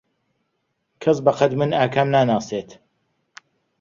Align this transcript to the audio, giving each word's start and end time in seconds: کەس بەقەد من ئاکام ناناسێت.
کەس 1.03 1.17
بەقەد 1.25 1.51
من 1.59 1.71
ئاکام 1.79 2.07
ناناسێت. 2.15 2.69